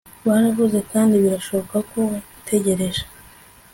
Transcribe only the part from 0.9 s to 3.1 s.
kandi birashoboka ko wategereje